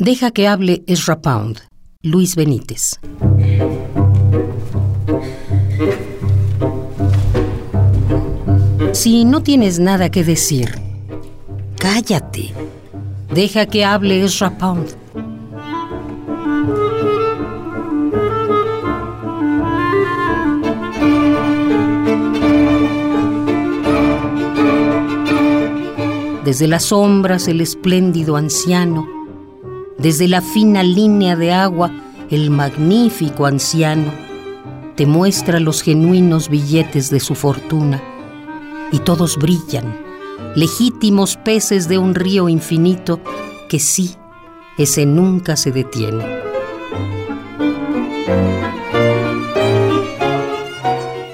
Deja 0.00 0.30
que 0.30 0.48
hable 0.48 0.82
Ezra 0.86 1.20
Pound, 1.20 1.58
Luis 2.02 2.34
Benítez. 2.34 2.98
Si 8.92 9.26
no 9.26 9.42
tienes 9.42 9.78
nada 9.78 10.10
que 10.10 10.24
decir, 10.24 10.70
cállate. 11.78 12.54
Deja 13.34 13.66
que 13.66 13.84
hable 13.84 14.24
Ezra 14.24 14.56
Pound. 14.56 14.96
Desde 26.42 26.66
las 26.66 26.84
sombras 26.84 27.48
el 27.48 27.60
espléndido 27.60 28.36
anciano, 28.36 29.19
desde 30.00 30.28
la 30.28 30.40
fina 30.40 30.82
línea 30.82 31.36
de 31.36 31.52
agua 31.52 31.92
el 32.30 32.50
magnífico 32.50 33.44
anciano, 33.44 34.12
te 34.96 35.04
muestra 35.04 35.60
los 35.60 35.82
genuinos 35.82 36.48
billetes 36.48 37.10
de 37.10 37.20
su 37.20 37.34
fortuna, 37.34 38.02
y 38.92 39.00
todos 39.00 39.36
brillan, 39.36 39.96
legítimos 40.54 41.36
peces 41.36 41.88
de 41.88 41.98
un 41.98 42.14
río 42.14 42.48
infinito 42.48 43.20
que 43.68 43.78
sí, 43.78 44.14
ese 44.78 45.04
nunca 45.06 45.56
se 45.56 45.70
detiene. 45.70 46.24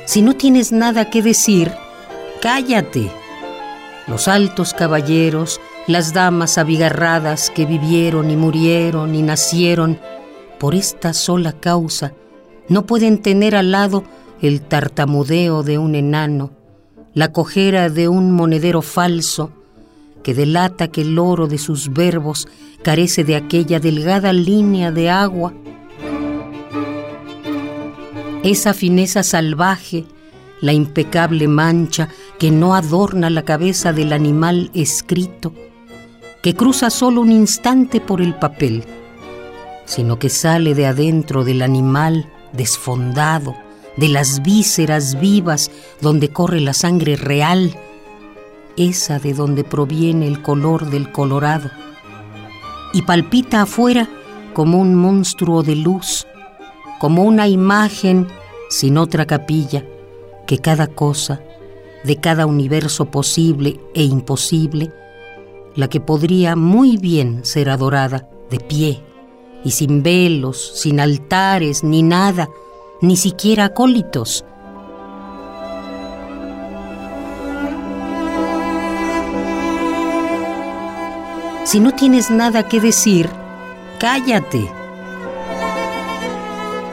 Si 0.07 0.23
no 0.23 0.35
tienes 0.35 0.73
nada 0.73 1.09
que 1.11 1.23
decir, 1.23 1.73
cállate 2.41 3.11
los 4.07 4.29
altos 4.29 4.73
caballeros, 4.73 5.61
las 5.87 6.13
damas 6.13 6.59
abigarradas 6.59 7.51
que 7.51 7.65
vivieron 7.67 8.31
y 8.31 8.37
murieron 8.37 9.15
y 9.15 9.23
nacieron 9.23 9.99
por 10.59 10.75
esta 10.75 11.13
sola 11.13 11.53
causa, 11.53 12.13
no 12.69 12.87
pueden 12.87 13.19
tener 13.19 13.55
al 13.55 13.71
lado 13.71 14.05
el 14.43 14.63
tartamudeo 14.63 15.63
de 15.63 15.79
un 15.79 15.95
enano, 15.95 16.51
la 17.15 17.33
cojera 17.33 17.89
de 17.89 18.09
un 18.09 18.33
monedero 18.33 18.83
falso, 18.83 19.51
que 20.23 20.35
delata 20.35 20.89
que 20.89 21.03
el 21.03 21.19
oro 21.19 21.47
de 21.47 21.59
sus 21.59 21.93
verbos 21.93 22.49
carece 22.83 23.23
de 23.23 23.37
aquella 23.37 23.79
delgada 23.79 24.33
línea 24.33 24.91
de 24.91 25.09
agua. 25.09 25.55
Esa 28.43 28.75
fineza 28.75 29.23
salvaje 29.23 30.05
la 30.61 30.73
impecable 30.73 31.49
mancha 31.49 32.09
que 32.39 32.51
no 32.51 32.75
adorna 32.75 33.31
la 33.31 33.45
cabeza 33.45 33.93
del 33.93 34.13
animal 34.13 34.71
escrito, 34.75 35.53
que 36.47 36.55
cruza 36.55 36.91
solo 36.91 37.23
un 37.23 37.33
instante 37.33 38.01
por 38.01 38.21
el 38.21 38.33
papel, 38.33 38.85
sino 39.85 40.21
que 40.21 40.29
sale 40.29 40.77
de 40.77 40.87
adentro 40.87 41.43
del 41.43 41.61
animal 41.61 42.31
desfondado, 42.53 43.57
de 43.97 44.07
las 44.07 44.43
vísceras 44.43 45.19
vivas 45.19 45.73
donde 46.01 46.29
corre 46.29 46.61
la 46.61 46.73
sangre 46.73 47.17
real, 47.17 47.75
esa 48.77 49.19
de 49.19 49.35
donde 49.35 49.65
proviene 49.65 50.29
el 50.29 50.41
color 50.41 50.89
del 50.89 51.11
colorado, 51.11 51.69
y 52.93 53.03
palpita 53.03 53.63
afuera 53.63 54.09
como 54.55 54.79
un 54.79 54.95
monstruo 54.95 55.65
de 55.65 55.75
luz, 55.75 56.29
como 57.01 57.25
una 57.25 57.49
imagen 57.49 58.29
sin 58.71 58.99
otra 58.99 59.27
capilla, 59.27 59.85
que 60.47 60.59
cada 60.59 60.87
cosa, 60.87 61.41
de 62.05 62.19
cada 62.19 62.47
universo 62.47 63.07
posible 63.07 63.81
e 63.97 64.05
imposible, 64.05 64.93
la 65.77 65.89
que 65.89 66.01
podría 66.01 66.57
muy 66.57 66.97
bien 66.97 67.45
ser 67.45 67.71
adorada 67.71 68.29
de 68.51 68.59
pie 68.59 69.03
y 69.63 69.71
sin 69.73 70.03
velos, 70.03 70.73
sin 70.75 71.01
altares, 71.01 71.85
ni 71.85 72.03
nada, 72.03 72.49
ni 73.01 73.17
siquiera 73.17 73.67
acólitos. 73.67 74.45
Si 81.65 81.81
no 81.81 81.91
tienes 81.93 82.31
nada 82.31 82.69
que 82.69 82.81
decir, 82.81 83.29
cállate. 83.99 84.71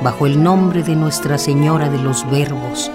Bajo 0.01 0.25
el 0.25 0.41
nombre 0.41 0.81
de 0.81 0.95
Nuestra 0.95 1.37
Señora 1.37 1.89
de 1.89 1.99
los 1.99 2.29
Verbos, 2.29 2.91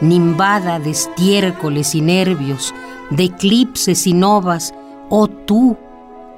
nimbada 0.00 0.80
de 0.80 0.90
estiércoles 0.90 1.94
y 1.94 2.00
nervios, 2.00 2.74
de 3.10 3.24
eclipses 3.24 4.08
y 4.08 4.12
novas, 4.12 4.74
oh 5.08 5.28
tú, 5.28 5.76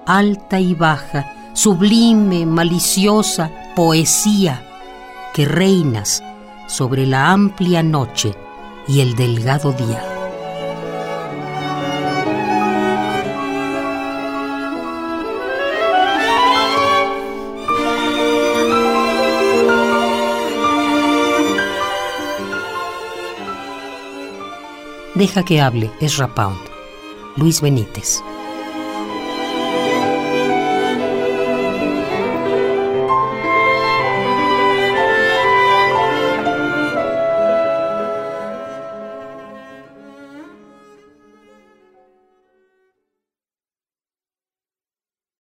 alta 0.07 0.61
y 0.61 0.75
baja, 0.75 1.33
sublime, 1.53 2.47
maliciosa, 2.47 3.51
poesía, 3.75 4.63
que 5.35 5.45
reinas 5.45 6.23
sobre 6.67 7.07
la 7.07 7.33
amplia 7.33 7.83
noche 7.83 8.35
y 8.89 9.01
el 9.01 9.17
delgado 9.17 9.73
día. 9.73 10.17
Deja 25.17 25.45
que 25.45 25.63
hable 25.63 25.91
Ezra 25.99 26.35
Pound. 26.35 26.61
Luis 27.37 27.63
Benítez. 27.63 28.23